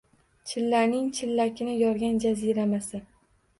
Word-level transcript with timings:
Chillaning 0.51 1.11
chillakini 1.19 1.77
yorgan 1.83 2.19
jaziramasi. 2.27 3.07